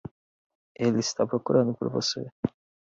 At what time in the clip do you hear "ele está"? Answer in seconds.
0.79-1.27